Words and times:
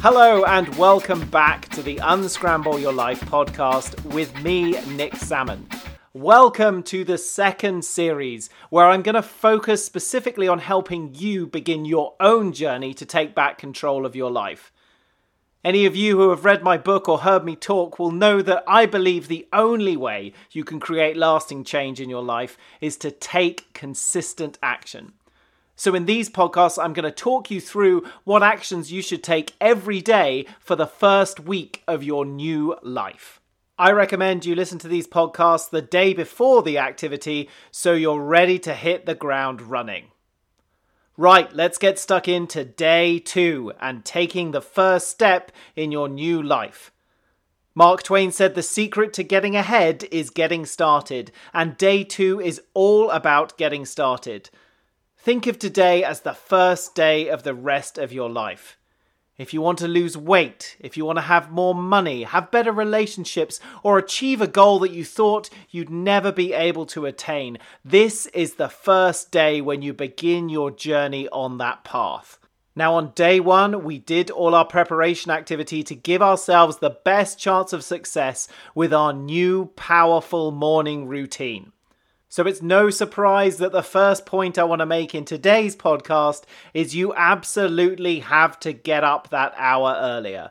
Hello, 0.00 0.44
and 0.44 0.72
welcome 0.76 1.28
back 1.28 1.68
to 1.70 1.82
the 1.82 1.96
Unscramble 1.96 2.78
Your 2.78 2.92
Life 2.92 3.20
podcast 3.22 4.00
with 4.04 4.32
me, 4.44 4.80
Nick 4.94 5.16
Salmon. 5.16 5.66
Welcome 6.12 6.84
to 6.84 7.02
the 7.02 7.18
second 7.18 7.84
series, 7.84 8.48
where 8.70 8.86
I'm 8.86 9.02
going 9.02 9.16
to 9.16 9.22
focus 9.22 9.84
specifically 9.84 10.46
on 10.46 10.60
helping 10.60 11.16
you 11.16 11.48
begin 11.48 11.84
your 11.84 12.14
own 12.20 12.52
journey 12.52 12.94
to 12.94 13.04
take 13.04 13.34
back 13.34 13.58
control 13.58 14.06
of 14.06 14.14
your 14.14 14.30
life. 14.30 14.70
Any 15.64 15.84
of 15.84 15.96
you 15.96 16.16
who 16.16 16.30
have 16.30 16.44
read 16.44 16.62
my 16.62 16.78
book 16.78 17.08
or 17.08 17.18
heard 17.18 17.44
me 17.44 17.56
talk 17.56 17.98
will 17.98 18.12
know 18.12 18.40
that 18.40 18.62
I 18.68 18.86
believe 18.86 19.26
the 19.26 19.48
only 19.52 19.96
way 19.96 20.32
you 20.52 20.62
can 20.62 20.78
create 20.78 21.16
lasting 21.16 21.64
change 21.64 22.00
in 22.00 22.08
your 22.08 22.22
life 22.22 22.56
is 22.80 22.96
to 22.98 23.10
take 23.10 23.72
consistent 23.72 24.60
action. 24.62 25.14
So, 25.80 25.94
in 25.94 26.06
these 26.06 26.28
podcasts, 26.28 26.82
I'm 26.82 26.92
going 26.92 27.04
to 27.04 27.12
talk 27.12 27.52
you 27.52 27.60
through 27.60 28.02
what 28.24 28.42
actions 28.42 28.90
you 28.90 29.00
should 29.00 29.22
take 29.22 29.54
every 29.60 30.00
day 30.00 30.44
for 30.58 30.74
the 30.74 30.88
first 30.88 31.38
week 31.38 31.84
of 31.86 32.02
your 32.02 32.24
new 32.24 32.76
life. 32.82 33.40
I 33.78 33.92
recommend 33.92 34.44
you 34.44 34.56
listen 34.56 34.80
to 34.80 34.88
these 34.88 35.06
podcasts 35.06 35.70
the 35.70 35.80
day 35.80 36.14
before 36.14 36.64
the 36.64 36.78
activity 36.78 37.48
so 37.70 37.92
you're 37.92 38.20
ready 38.20 38.58
to 38.58 38.74
hit 38.74 39.06
the 39.06 39.14
ground 39.14 39.62
running. 39.62 40.06
Right, 41.16 41.54
let's 41.54 41.78
get 41.78 41.96
stuck 42.00 42.26
into 42.26 42.64
day 42.64 43.20
two 43.20 43.72
and 43.80 44.04
taking 44.04 44.50
the 44.50 44.60
first 44.60 45.06
step 45.06 45.52
in 45.76 45.92
your 45.92 46.08
new 46.08 46.42
life. 46.42 46.90
Mark 47.76 48.02
Twain 48.02 48.32
said 48.32 48.56
the 48.56 48.64
secret 48.64 49.12
to 49.12 49.22
getting 49.22 49.54
ahead 49.54 50.08
is 50.10 50.30
getting 50.30 50.66
started, 50.66 51.30
and 51.54 51.76
day 51.76 52.02
two 52.02 52.40
is 52.40 52.60
all 52.74 53.10
about 53.10 53.56
getting 53.56 53.86
started. 53.86 54.50
Think 55.20 55.48
of 55.48 55.58
today 55.58 56.04
as 56.04 56.20
the 56.20 56.32
first 56.32 56.94
day 56.94 57.28
of 57.28 57.42
the 57.42 57.52
rest 57.52 57.98
of 57.98 58.12
your 58.12 58.30
life. 58.30 58.78
If 59.36 59.52
you 59.52 59.60
want 59.60 59.78
to 59.78 59.88
lose 59.88 60.16
weight, 60.16 60.76
if 60.78 60.96
you 60.96 61.04
want 61.04 61.16
to 61.16 61.22
have 61.22 61.50
more 61.50 61.74
money, 61.74 62.22
have 62.22 62.52
better 62.52 62.70
relationships, 62.70 63.58
or 63.82 63.98
achieve 63.98 64.40
a 64.40 64.46
goal 64.46 64.78
that 64.78 64.92
you 64.92 65.04
thought 65.04 65.50
you'd 65.70 65.90
never 65.90 66.30
be 66.30 66.52
able 66.52 66.86
to 66.86 67.04
attain, 67.04 67.58
this 67.84 68.26
is 68.26 68.54
the 68.54 68.68
first 68.68 69.32
day 69.32 69.60
when 69.60 69.82
you 69.82 69.92
begin 69.92 70.48
your 70.48 70.70
journey 70.70 71.28
on 71.30 71.58
that 71.58 71.82
path. 71.82 72.38
Now, 72.76 72.94
on 72.94 73.10
day 73.16 73.40
one, 73.40 73.82
we 73.82 73.98
did 73.98 74.30
all 74.30 74.54
our 74.54 74.64
preparation 74.64 75.32
activity 75.32 75.82
to 75.82 75.96
give 75.96 76.22
ourselves 76.22 76.78
the 76.78 76.96
best 77.04 77.40
chance 77.40 77.72
of 77.72 77.82
success 77.82 78.46
with 78.72 78.94
our 78.94 79.12
new 79.12 79.66
powerful 79.74 80.52
morning 80.52 81.08
routine. 81.08 81.72
So 82.30 82.46
it's 82.46 82.60
no 82.60 82.90
surprise 82.90 83.56
that 83.56 83.72
the 83.72 83.82
first 83.82 84.26
point 84.26 84.58
I 84.58 84.64
want 84.64 84.80
to 84.80 84.86
make 84.86 85.14
in 85.14 85.24
today's 85.24 85.74
podcast 85.74 86.42
is 86.74 86.94
you 86.94 87.14
absolutely 87.14 88.20
have 88.20 88.60
to 88.60 88.74
get 88.74 89.02
up 89.02 89.30
that 89.30 89.54
hour 89.56 89.96
earlier. 89.98 90.50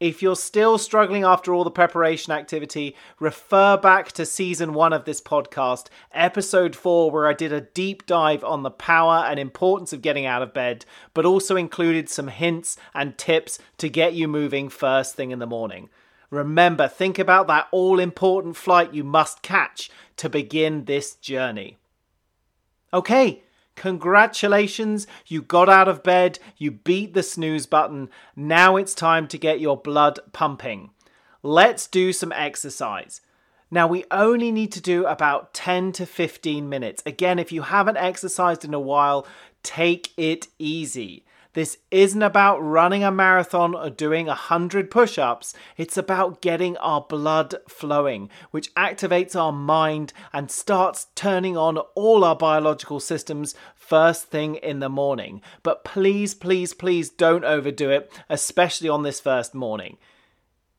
If 0.00 0.22
you're 0.22 0.34
still 0.34 0.78
struggling 0.78 1.24
after 1.24 1.52
all 1.52 1.64
the 1.64 1.70
preparation 1.70 2.32
activity, 2.32 2.96
refer 3.20 3.76
back 3.76 4.12
to 4.12 4.24
season 4.24 4.72
one 4.72 4.94
of 4.94 5.04
this 5.04 5.20
podcast, 5.20 5.88
episode 6.12 6.74
four, 6.74 7.10
where 7.10 7.26
I 7.26 7.34
did 7.34 7.52
a 7.52 7.60
deep 7.60 8.06
dive 8.06 8.42
on 8.42 8.62
the 8.62 8.70
power 8.70 9.26
and 9.28 9.38
importance 9.38 9.92
of 9.92 10.00
getting 10.00 10.24
out 10.24 10.40
of 10.40 10.54
bed, 10.54 10.86
but 11.12 11.26
also 11.26 11.56
included 11.56 12.08
some 12.08 12.28
hints 12.28 12.78
and 12.94 13.18
tips 13.18 13.58
to 13.76 13.90
get 13.90 14.14
you 14.14 14.26
moving 14.26 14.70
first 14.70 15.16
thing 15.16 15.32
in 15.32 15.38
the 15.38 15.46
morning. 15.46 15.90
Remember, 16.30 16.88
think 16.88 17.18
about 17.18 17.46
that 17.46 17.68
all 17.70 17.98
important 17.98 18.56
flight 18.56 18.92
you 18.92 19.04
must 19.04 19.42
catch 19.42 19.90
to 20.16 20.28
begin 20.28 20.84
this 20.84 21.14
journey. 21.14 21.78
Okay, 22.92 23.42
congratulations, 23.76 25.06
you 25.26 25.40
got 25.40 25.68
out 25.68 25.88
of 25.88 26.02
bed, 26.02 26.38
you 26.56 26.70
beat 26.70 27.14
the 27.14 27.22
snooze 27.22 27.66
button. 27.66 28.10
Now 28.36 28.76
it's 28.76 28.94
time 28.94 29.28
to 29.28 29.38
get 29.38 29.60
your 29.60 29.76
blood 29.76 30.20
pumping. 30.32 30.90
Let's 31.42 31.86
do 31.86 32.12
some 32.12 32.32
exercise. 32.32 33.20
Now, 33.70 33.86
we 33.86 34.04
only 34.10 34.50
need 34.50 34.72
to 34.72 34.80
do 34.80 35.04
about 35.04 35.52
10 35.52 35.92
to 35.92 36.06
15 36.06 36.68
minutes. 36.68 37.02
Again, 37.04 37.38
if 37.38 37.52
you 37.52 37.62
haven't 37.62 37.98
exercised 37.98 38.64
in 38.64 38.72
a 38.72 38.80
while, 38.80 39.26
take 39.62 40.12
it 40.16 40.48
easy. 40.58 41.24
This 41.54 41.78
isn't 41.90 42.22
about 42.22 42.58
running 42.58 43.02
a 43.02 43.10
marathon 43.10 43.74
or 43.74 43.90
doing 43.90 44.26
100 44.26 44.90
push 44.90 45.18
ups. 45.18 45.54
It's 45.76 45.96
about 45.96 46.42
getting 46.42 46.76
our 46.76 47.00
blood 47.00 47.56
flowing, 47.66 48.28
which 48.50 48.72
activates 48.74 49.34
our 49.34 49.52
mind 49.52 50.12
and 50.32 50.50
starts 50.50 51.06
turning 51.14 51.56
on 51.56 51.78
all 51.94 52.22
our 52.22 52.36
biological 52.36 53.00
systems 53.00 53.54
first 53.74 54.26
thing 54.26 54.56
in 54.56 54.80
the 54.80 54.90
morning. 54.90 55.40
But 55.62 55.84
please, 55.84 56.34
please, 56.34 56.74
please 56.74 57.08
don't 57.08 57.44
overdo 57.44 57.90
it, 57.90 58.12
especially 58.28 58.90
on 58.90 59.02
this 59.02 59.18
first 59.18 59.54
morning. 59.54 59.96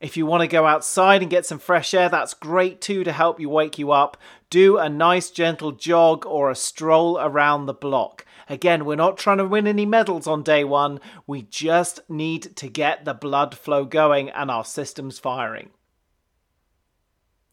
If 0.00 0.16
you 0.16 0.26
want 0.26 0.42
to 0.42 0.48
go 0.48 0.66
outside 0.66 1.22
and 1.22 1.30
get 1.30 1.46
some 1.46 1.58
fresh 1.58 1.94
air, 1.94 2.08
that's 2.08 2.34
great 2.34 2.80
too 2.80 3.04
to 3.04 3.12
help 3.12 3.38
you 3.40 3.48
wake 3.48 3.78
you 3.78 3.92
up. 3.92 4.16
Do 4.50 4.76
a 4.76 4.88
nice 4.88 5.30
gentle 5.30 5.72
jog 5.72 6.26
or 6.26 6.50
a 6.50 6.56
stroll 6.56 7.18
around 7.18 7.66
the 7.66 7.74
block. 7.74 8.26
Again, 8.48 8.84
we're 8.84 8.96
not 8.96 9.18
trying 9.18 9.38
to 9.38 9.44
win 9.44 9.66
any 9.66 9.86
medals 9.86 10.26
on 10.26 10.42
day 10.42 10.64
one. 10.64 11.00
We 11.26 11.42
just 11.42 12.00
need 12.08 12.56
to 12.56 12.68
get 12.68 13.04
the 13.04 13.14
blood 13.14 13.54
flow 13.56 13.84
going 13.84 14.30
and 14.30 14.50
our 14.50 14.64
systems 14.64 15.18
firing. 15.18 15.70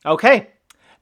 Okay, 0.05 0.49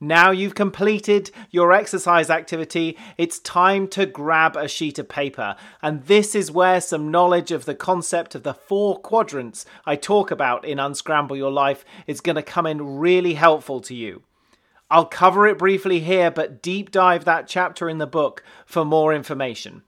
now 0.01 0.31
you've 0.31 0.55
completed 0.55 1.29
your 1.51 1.73
exercise 1.73 2.29
activity, 2.29 2.97
it's 3.17 3.39
time 3.39 3.85
to 3.89 4.05
grab 4.05 4.55
a 4.55 4.69
sheet 4.69 4.97
of 4.97 5.09
paper. 5.09 5.57
And 5.81 6.06
this 6.06 6.35
is 6.35 6.51
where 6.51 6.79
some 6.79 7.11
knowledge 7.11 7.51
of 7.51 7.66
the 7.66 7.75
concept 7.75 8.33
of 8.33 8.44
the 8.44 8.53
four 8.53 9.00
quadrants 9.01 9.66
I 9.85 9.97
talk 9.97 10.31
about 10.31 10.63
in 10.63 10.79
Unscramble 10.79 11.35
Your 11.35 11.51
Life 11.51 11.83
is 12.07 12.21
going 12.21 12.38
to 12.38 12.41
come 12.41 12.66
in 12.66 12.97
really 12.97 13.33
helpful 13.33 13.81
to 13.81 13.94
you. 13.94 14.23
I'll 14.91 15.05
cover 15.05 15.45
it 15.47 15.59
briefly 15.59 16.00
here, 16.00 16.31
but 16.31 16.61
deep 16.61 16.91
dive 16.91 17.25
that 17.25 17.47
chapter 17.47 17.88
in 17.88 18.00
the 18.00 18.07
book 18.07 18.44
for 18.66 18.83
more 18.83 19.13
information. 19.13 19.83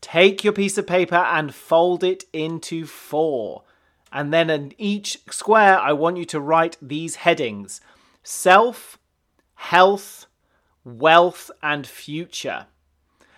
Take 0.00 0.44
your 0.44 0.52
piece 0.52 0.76
of 0.76 0.86
paper 0.86 1.14
and 1.14 1.54
fold 1.54 2.02
it 2.02 2.24
into 2.32 2.86
four. 2.86 3.62
And 4.12 4.32
then 4.32 4.50
in 4.50 4.72
each 4.78 5.18
square, 5.30 5.78
I 5.78 5.92
want 5.92 6.16
you 6.16 6.24
to 6.26 6.40
write 6.40 6.76
these 6.82 7.16
headings 7.16 7.80
self, 8.22 8.98
health, 9.54 10.26
wealth, 10.84 11.50
and 11.62 11.86
future. 11.86 12.66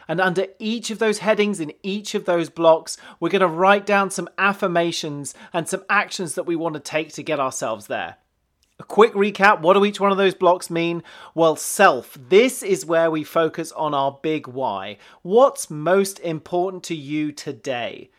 And 0.09 0.21
under 0.21 0.47
each 0.59 0.91
of 0.91 0.99
those 0.99 1.19
headings, 1.19 1.61
in 1.61 1.73
each 1.83 2.15
of 2.15 2.25
those 2.25 2.49
blocks, 2.49 2.97
we're 3.19 3.29
going 3.29 3.41
to 3.41 3.49
write 3.49 3.87
down 3.87 4.11
some 4.11 4.29
affirmations 4.39 5.35
and 5.53 5.69
some 5.69 5.85
actions 5.91 6.35
that 6.35 6.47
we 6.47 6.57
want 6.57 6.75
to 6.75 6.81
take 6.81 7.13
to 7.15 7.23
get 7.23 7.41
ourselves 7.41 7.89
there. 7.89 8.17
A 8.79 8.85
quick 8.85 9.15
recap 9.15 9.63
what 9.63 9.73
do 9.73 9.85
each 9.87 10.01
one 10.01 10.13
of 10.13 10.19
those 10.19 10.35
blocks 10.35 10.69
mean? 10.69 11.03
Well, 11.35 11.57
self. 11.57 12.19
This 12.29 12.63
is 12.63 12.85
where 12.85 13.11
we 13.11 13.25
focus 13.25 13.73
on 13.73 13.95
our 13.95 14.19
big 14.23 14.47
why. 14.47 14.99
What's 15.23 15.71
most 15.71 16.19
important 16.21 16.83
to 16.85 16.95
you 16.95 17.33
today? 17.33 18.11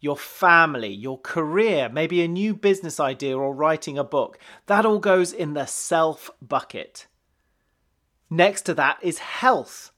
Your 0.00 0.16
family, 0.16 0.92
your 0.92 1.20
career, 1.20 1.90
maybe 1.90 2.22
a 2.22 2.28
new 2.28 2.54
business 2.54 2.98
idea 2.98 3.36
or 3.36 3.54
writing 3.54 3.98
a 3.98 4.04
book. 4.04 4.38
That 4.66 4.86
all 4.86 4.98
goes 4.98 5.32
in 5.32 5.52
the 5.52 5.66
self 5.66 6.30
bucket. 6.40 7.06
Next 8.30 8.62
to 8.62 8.74
that 8.74 8.98
is 9.02 9.18
health 9.18 9.92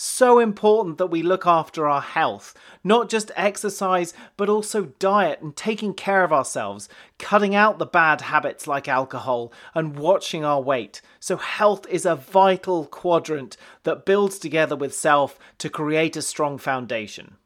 so 0.00 0.38
important 0.38 0.96
that 0.98 1.08
we 1.08 1.24
look 1.24 1.44
after 1.44 1.88
our 1.88 2.00
health, 2.00 2.54
not 2.84 3.08
just 3.08 3.32
exercise, 3.34 4.14
but 4.36 4.48
also 4.48 4.92
diet 5.00 5.42
and 5.42 5.56
taking 5.56 5.92
care 5.92 6.22
of 6.22 6.32
ourselves, 6.32 6.88
cutting 7.18 7.52
out 7.52 7.78
the 7.78 7.86
bad 7.86 8.20
habits 8.20 8.68
like 8.68 8.86
alcohol, 8.86 9.52
and 9.74 9.98
watching 9.98 10.44
our 10.44 10.60
weight. 10.60 11.02
So, 11.18 11.36
health 11.36 11.84
is 11.88 12.06
a 12.06 12.14
vital 12.14 12.86
quadrant 12.86 13.56
that 13.82 14.06
builds 14.06 14.38
together 14.38 14.76
with 14.76 14.94
self 14.94 15.36
to 15.58 15.68
create 15.68 16.16
a 16.16 16.22
strong 16.22 16.58
foundation. 16.58 17.36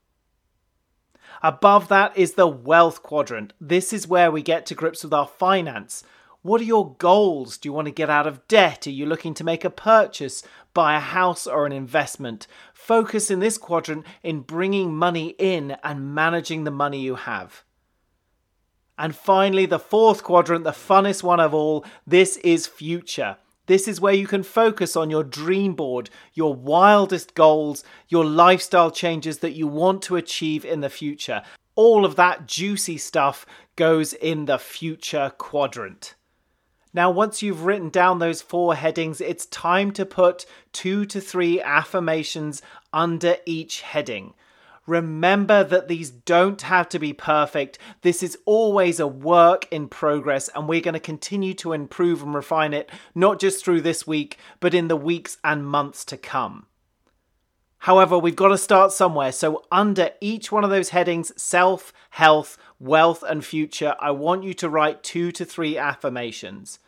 Above 1.42 1.88
that 1.88 2.14
is 2.18 2.34
the 2.34 2.46
wealth 2.46 3.02
quadrant. 3.02 3.54
This 3.60 3.94
is 3.94 4.06
where 4.06 4.30
we 4.30 4.42
get 4.42 4.66
to 4.66 4.74
grips 4.74 5.02
with 5.02 5.14
our 5.14 5.26
finance. 5.26 6.04
What 6.42 6.60
are 6.60 6.64
your 6.64 6.96
goals? 6.96 7.56
Do 7.56 7.68
you 7.68 7.72
want 7.72 7.86
to 7.86 7.92
get 7.92 8.10
out 8.10 8.26
of 8.26 8.46
debt? 8.48 8.88
Are 8.88 8.90
you 8.90 9.06
looking 9.06 9.32
to 9.34 9.44
make 9.44 9.64
a 9.64 9.70
purchase, 9.70 10.42
buy 10.74 10.96
a 10.96 11.00
house, 11.00 11.46
or 11.46 11.66
an 11.66 11.72
investment? 11.72 12.46
Focus 12.72 13.30
in 13.30 13.40
this 13.40 13.58
quadrant 13.58 14.04
in 14.22 14.40
bringing 14.40 14.94
money 14.94 15.34
in 15.38 15.76
and 15.82 16.14
managing 16.14 16.64
the 16.64 16.70
money 16.70 17.00
you 17.00 17.14
have. 17.14 17.64
And 18.98 19.16
finally, 19.16 19.66
the 19.66 19.78
fourth 19.78 20.22
quadrant, 20.22 20.64
the 20.64 20.70
funnest 20.70 21.22
one 21.22 21.40
of 21.40 21.54
all, 21.54 21.84
this 22.06 22.36
is 22.38 22.66
future. 22.66 23.36
This 23.66 23.86
is 23.86 24.00
where 24.00 24.12
you 24.12 24.26
can 24.26 24.42
focus 24.42 24.96
on 24.96 25.08
your 25.08 25.24
dream 25.24 25.74
board, 25.74 26.10
your 26.34 26.54
wildest 26.54 27.34
goals, 27.34 27.84
your 28.08 28.24
lifestyle 28.24 28.90
changes 28.90 29.38
that 29.38 29.52
you 29.52 29.66
want 29.66 30.02
to 30.02 30.16
achieve 30.16 30.64
in 30.64 30.80
the 30.80 30.90
future. 30.90 31.42
All 31.74 32.04
of 32.04 32.16
that 32.16 32.46
juicy 32.46 32.98
stuff 32.98 33.46
goes 33.76 34.12
in 34.12 34.44
the 34.44 34.58
future 34.58 35.32
quadrant. 35.38 36.14
Now, 36.94 37.10
once 37.10 37.42
you've 37.42 37.64
written 37.64 37.88
down 37.88 38.18
those 38.18 38.42
four 38.42 38.74
headings, 38.74 39.20
it's 39.20 39.46
time 39.46 39.92
to 39.92 40.04
put 40.04 40.44
two 40.72 41.06
to 41.06 41.20
three 41.20 41.60
affirmations 41.60 42.60
under 42.92 43.36
each 43.46 43.80
heading. 43.80 44.34
Remember 44.86 45.62
that 45.64 45.88
these 45.88 46.10
don't 46.10 46.60
have 46.62 46.88
to 46.90 46.98
be 46.98 47.12
perfect. 47.12 47.78
This 48.02 48.22
is 48.22 48.36
always 48.44 48.98
a 49.00 49.06
work 49.06 49.66
in 49.70 49.88
progress, 49.88 50.50
and 50.54 50.68
we're 50.68 50.80
going 50.80 50.94
to 50.94 51.00
continue 51.00 51.54
to 51.54 51.72
improve 51.72 52.22
and 52.22 52.34
refine 52.34 52.74
it, 52.74 52.90
not 53.14 53.40
just 53.40 53.64
through 53.64 53.80
this 53.82 54.06
week, 54.06 54.36
but 54.60 54.74
in 54.74 54.88
the 54.88 54.96
weeks 54.96 55.38
and 55.44 55.66
months 55.66 56.04
to 56.06 56.16
come. 56.16 56.66
However, 57.78 58.18
we've 58.18 58.36
got 58.36 58.48
to 58.48 58.58
start 58.58 58.92
somewhere. 58.92 59.32
So, 59.32 59.64
under 59.72 60.10
each 60.20 60.52
one 60.52 60.62
of 60.62 60.70
those 60.70 60.90
headings 60.90 61.32
self, 61.40 61.92
health, 62.10 62.58
wealth, 62.78 63.24
and 63.26 63.44
future 63.44 63.96
I 63.98 64.10
want 64.10 64.44
you 64.44 64.54
to 64.54 64.68
write 64.68 65.02
two 65.02 65.32
to 65.32 65.44
three 65.44 65.76
affirmations. 65.78 66.78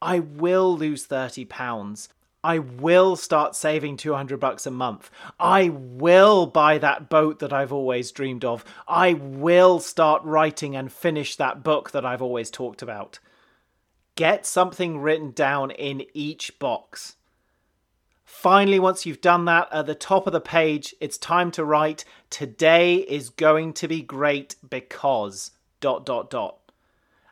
I 0.00 0.20
will 0.20 0.76
lose 0.76 1.06
30 1.06 1.44
pounds. 1.46 2.08
I 2.44 2.60
will 2.60 3.16
start 3.16 3.56
saving 3.56 3.96
200 3.96 4.38
bucks 4.38 4.64
a 4.64 4.70
month. 4.70 5.10
I 5.40 5.70
will 5.70 6.46
buy 6.46 6.78
that 6.78 7.08
boat 7.08 7.40
that 7.40 7.52
I've 7.52 7.72
always 7.72 8.12
dreamed 8.12 8.44
of. 8.44 8.64
I 8.86 9.14
will 9.14 9.80
start 9.80 10.22
writing 10.24 10.76
and 10.76 10.92
finish 10.92 11.34
that 11.36 11.64
book 11.64 11.90
that 11.90 12.06
I've 12.06 12.22
always 12.22 12.50
talked 12.50 12.80
about. 12.80 13.18
Get 14.14 14.46
something 14.46 15.00
written 15.00 15.32
down 15.32 15.72
in 15.72 16.06
each 16.14 16.58
box. 16.58 17.16
Finally, 18.24 18.78
once 18.78 19.04
you've 19.04 19.20
done 19.20 19.46
that, 19.46 19.68
at 19.72 19.86
the 19.86 19.94
top 19.94 20.26
of 20.26 20.32
the 20.32 20.40
page, 20.40 20.94
it's 21.00 21.18
time 21.18 21.50
to 21.50 21.64
write, 21.64 22.04
Today 22.30 22.96
is 22.96 23.30
going 23.30 23.72
to 23.74 23.88
be 23.88 24.00
great 24.02 24.54
because. 24.68 25.52
dot 25.80 26.06
dot 26.06 26.30
dot. 26.30 26.57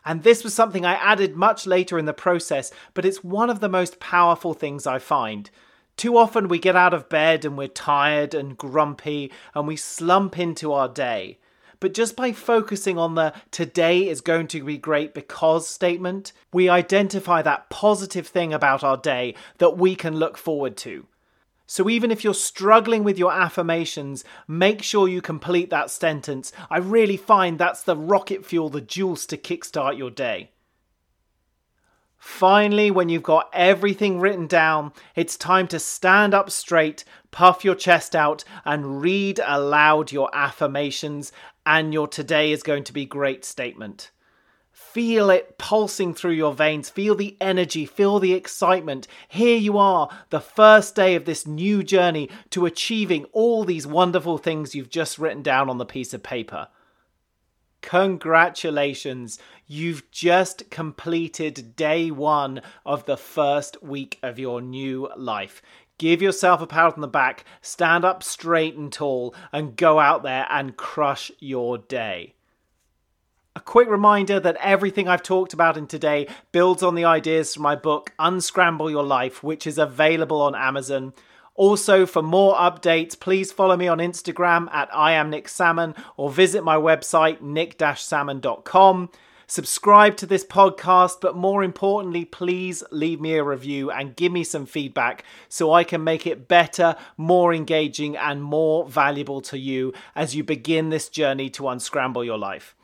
And 0.07 0.23
this 0.23 0.41
was 0.41 0.53
something 0.53 0.85
I 0.85 0.93
added 0.93 1.35
much 1.35 1.67
later 1.67 1.99
in 1.99 2.05
the 2.05 2.13
process, 2.13 2.71
but 2.93 3.03
it's 3.03 3.25
one 3.25 3.49
of 3.49 3.59
the 3.59 3.67
most 3.67 3.99
powerful 3.99 4.53
things 4.53 4.87
I 4.87 4.99
find. 4.99 5.49
Too 5.97 6.15
often 6.15 6.47
we 6.47 6.59
get 6.59 6.77
out 6.77 6.93
of 6.93 7.09
bed 7.09 7.43
and 7.43 7.57
we're 7.57 7.67
tired 7.67 8.33
and 8.33 8.57
grumpy 8.57 9.33
and 9.53 9.67
we 9.67 9.75
slump 9.75 10.39
into 10.39 10.71
our 10.71 10.87
day. 10.87 11.39
But 11.81 11.93
just 11.93 12.15
by 12.15 12.31
focusing 12.31 12.97
on 12.97 13.15
the 13.15 13.33
today 13.51 14.07
is 14.07 14.21
going 14.21 14.47
to 14.47 14.63
be 14.63 14.77
great 14.77 15.13
because 15.13 15.67
statement, 15.67 16.31
we 16.53 16.69
identify 16.69 17.41
that 17.41 17.69
positive 17.69 18.27
thing 18.27 18.53
about 18.53 18.85
our 18.85 18.97
day 18.97 19.35
that 19.57 19.77
we 19.77 19.93
can 19.93 20.15
look 20.15 20.37
forward 20.37 20.77
to. 20.77 21.05
So 21.67 21.89
even 21.89 22.11
if 22.11 22.23
you're 22.23 22.33
struggling 22.33 23.03
with 23.03 23.19
your 23.19 23.33
affirmations, 23.33 24.23
make 24.47 24.81
sure 24.81 25.09
you 25.09 25.21
complete 25.21 25.69
that 25.69 25.91
sentence. 25.91 26.53
I 26.69 26.77
really 26.77 27.17
find 27.17 27.59
that's 27.59 27.83
the 27.83 27.97
rocket 27.97 28.45
fuel, 28.45 28.69
the 28.69 28.79
juice 28.79 29.25
to 29.27 29.37
kickstart 29.37 29.97
your 29.97 30.09
day. 30.09 30.51
Finally, 32.17 32.89
when 32.89 33.09
you've 33.09 33.21
got 33.21 33.49
everything 33.53 34.19
written 34.19 34.47
down, 34.47 34.91
it's 35.13 35.37
time 35.37 35.67
to 35.67 35.79
stand 35.79 36.33
up 36.33 36.49
straight, 36.49 37.03
puff 37.31 37.63
your 37.63 37.75
chest 37.75 38.15
out, 38.15 38.43
and 38.65 39.01
read 39.01 39.39
aloud 39.45 40.11
your 40.11 40.29
affirmations 40.33 41.31
and 41.65 41.93
your 41.93 42.07
today 42.07 42.51
is 42.51 42.63
going 42.63 42.83
to 42.85 42.93
be 42.93 43.05
great 43.05 43.43
statement. 43.43 44.09
Feel 44.79 45.31
it 45.31 45.57
pulsing 45.57 46.13
through 46.13 46.33
your 46.33 46.53
veins. 46.53 46.87
Feel 46.87 47.15
the 47.15 47.35
energy. 47.41 47.83
Feel 47.83 48.19
the 48.19 48.33
excitement. 48.33 49.07
Here 49.27 49.57
you 49.57 49.75
are, 49.79 50.07
the 50.29 50.39
first 50.39 50.93
day 50.93 51.15
of 51.15 51.25
this 51.25 51.47
new 51.47 51.81
journey 51.81 52.29
to 52.51 52.67
achieving 52.67 53.25
all 53.31 53.63
these 53.63 53.87
wonderful 53.87 54.37
things 54.37 54.75
you've 54.75 54.91
just 54.91 55.17
written 55.17 55.41
down 55.41 55.67
on 55.67 55.79
the 55.79 55.85
piece 55.85 56.13
of 56.13 56.21
paper. 56.21 56.67
Congratulations, 57.81 59.39
you've 59.65 60.09
just 60.11 60.69
completed 60.69 61.75
day 61.75 62.11
one 62.11 62.61
of 62.85 63.05
the 63.05 63.17
first 63.17 63.81
week 63.81 64.19
of 64.21 64.37
your 64.37 64.61
new 64.61 65.09
life. 65.17 65.63
Give 65.97 66.21
yourself 66.21 66.61
a 66.61 66.67
pat 66.67 66.93
on 66.93 67.01
the 67.01 67.07
back, 67.07 67.45
stand 67.63 68.05
up 68.05 68.21
straight 68.21 68.75
and 68.75 68.93
tall, 68.93 69.33
and 69.51 69.75
go 69.75 69.97
out 69.99 70.21
there 70.21 70.45
and 70.51 70.77
crush 70.77 71.31
your 71.39 71.79
day. 71.79 72.35
Quick 73.67 73.89
reminder 73.89 74.39
that 74.39 74.55
everything 74.61 75.09
I've 75.09 75.21
talked 75.21 75.51
about 75.51 75.75
in 75.75 75.87
today 75.87 76.29
builds 76.53 76.81
on 76.81 76.95
the 76.95 77.03
ideas 77.03 77.53
from 77.53 77.63
my 77.63 77.75
book 77.75 78.13
Unscramble 78.17 78.89
Your 78.89 79.03
Life, 79.03 79.43
which 79.43 79.67
is 79.67 79.77
available 79.77 80.41
on 80.41 80.55
Amazon. 80.55 81.13
Also, 81.53 82.05
for 82.05 82.21
more 82.21 82.55
updates, 82.55 83.19
please 83.19 83.51
follow 83.51 83.75
me 83.75 83.89
on 83.89 83.97
Instagram 83.97 84.73
at 84.73 84.87
I 84.95 85.11
am 85.11 85.29
Nick 85.29 85.49
Salmon 85.49 85.95
or 86.15 86.31
visit 86.31 86.63
my 86.63 86.77
website 86.77 87.41
nick-salmon.com. 87.41 89.09
Subscribe 89.47 90.15
to 90.15 90.25
this 90.25 90.45
podcast, 90.45 91.19
but 91.19 91.35
more 91.35 91.61
importantly, 91.61 92.23
please 92.23 92.85
leave 92.89 93.19
me 93.19 93.33
a 93.33 93.43
review 93.43 93.91
and 93.91 94.15
give 94.15 94.31
me 94.31 94.45
some 94.45 94.65
feedback 94.65 95.25
so 95.49 95.73
I 95.73 95.83
can 95.83 96.05
make 96.05 96.25
it 96.25 96.47
better, 96.47 96.95
more 97.17 97.53
engaging, 97.53 98.15
and 98.15 98.41
more 98.41 98.87
valuable 98.87 99.41
to 99.41 99.57
you 99.57 99.91
as 100.15 100.37
you 100.37 100.45
begin 100.45 100.87
this 100.87 101.09
journey 101.09 101.49
to 101.49 101.67
unscramble 101.67 102.23
your 102.23 102.37
life. 102.37 102.76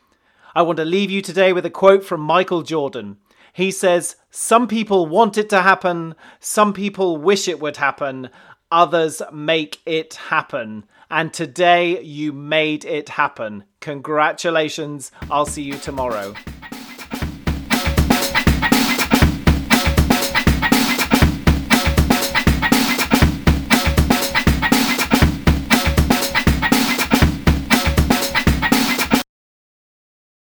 I 0.55 0.61
want 0.61 0.77
to 0.77 0.85
leave 0.85 1.09
you 1.09 1.23
today 1.23 1.51
with 1.51 1.65
a 1.65 1.71
quote 1.71 2.03
from 2.03 2.21
Michael 2.21 2.61
Jordan. 2.61 3.17
He 3.53 3.71
says, 3.71 4.17
Some 4.29 4.67
people 4.67 5.07
want 5.07 5.35
it 5.35 5.49
to 5.49 5.63
happen, 5.63 6.13
some 6.39 6.73
people 6.73 7.17
wish 7.17 7.47
it 7.47 7.59
would 7.59 7.77
happen, 7.77 8.29
others 8.71 9.21
make 9.31 9.81
it 9.87 10.13
happen. 10.13 10.85
And 11.09 11.33
today 11.33 12.01
you 12.03 12.33
made 12.33 12.85
it 12.85 13.09
happen. 13.09 13.63
Congratulations. 13.79 15.11
I'll 15.31 15.47
see 15.47 15.63
you 15.63 15.73
tomorrow. 15.73 16.35